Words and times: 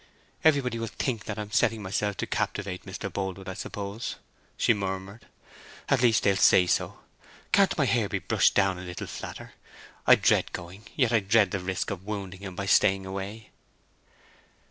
"Everybody 0.43 0.79
will 0.79 0.87
think 0.87 1.25
that 1.25 1.37
I 1.37 1.43
am 1.43 1.51
setting 1.51 1.83
myself 1.83 2.17
to 2.17 2.25
captivate 2.25 2.87
Mr. 2.87 3.07
Boldwood, 3.13 3.47
I 3.47 3.53
suppose," 3.53 4.15
she 4.57 4.73
murmured. 4.73 5.27
"At 5.89 6.01
least 6.01 6.23
they'll 6.23 6.35
say 6.37 6.65
so. 6.65 6.97
Can't 7.51 7.77
my 7.77 7.85
hair 7.85 8.09
be 8.09 8.17
brushed 8.17 8.55
down 8.55 8.79
a 8.79 8.81
little 8.81 9.05
flatter? 9.05 9.53
I 10.07 10.15
dread 10.15 10.53
going—yet 10.53 11.13
I 11.13 11.19
dread 11.19 11.51
the 11.51 11.59
risk 11.59 11.91
of 11.91 12.03
wounding 12.07 12.39
him 12.39 12.55
by 12.55 12.65
staying 12.65 13.05
away." 13.05 13.51